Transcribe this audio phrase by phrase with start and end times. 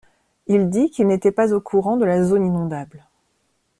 [0.47, 3.03] Il dit qu’il n'était pas au courant de la zone inondable.